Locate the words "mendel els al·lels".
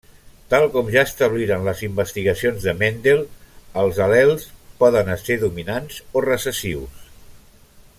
2.81-4.49